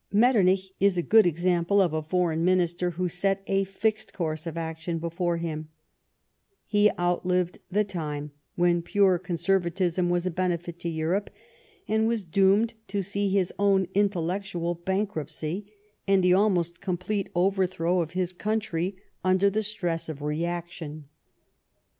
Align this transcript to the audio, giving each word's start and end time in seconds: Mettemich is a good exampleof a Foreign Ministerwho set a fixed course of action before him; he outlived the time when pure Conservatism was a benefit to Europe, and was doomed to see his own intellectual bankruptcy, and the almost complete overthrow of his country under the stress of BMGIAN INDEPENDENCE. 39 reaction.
Mettemich 0.11 0.71
is 0.79 0.97
a 0.97 1.03
good 1.03 1.25
exampleof 1.25 1.93
a 1.93 2.01
Foreign 2.01 2.43
Ministerwho 2.43 3.07
set 3.07 3.43
a 3.45 3.63
fixed 3.63 4.13
course 4.13 4.47
of 4.47 4.57
action 4.57 4.97
before 4.97 5.37
him; 5.37 5.69
he 6.65 6.89
outlived 6.99 7.59
the 7.69 7.83
time 7.83 8.31
when 8.55 8.81
pure 8.81 9.19
Conservatism 9.19 10.09
was 10.09 10.25
a 10.25 10.31
benefit 10.31 10.79
to 10.79 10.89
Europe, 10.89 11.29
and 11.87 12.07
was 12.07 12.23
doomed 12.23 12.73
to 12.87 13.03
see 13.03 13.29
his 13.29 13.53
own 13.59 13.85
intellectual 13.93 14.73
bankruptcy, 14.73 15.71
and 16.07 16.23
the 16.23 16.33
almost 16.33 16.81
complete 16.81 17.29
overthrow 17.35 18.01
of 18.01 18.13
his 18.13 18.33
country 18.33 18.95
under 19.23 19.51
the 19.51 19.61
stress 19.61 20.09
of 20.09 20.15
BMGIAN 20.15 20.15
INDEPENDENCE. 20.15 20.19
39 20.19 20.29
reaction. 20.95 21.05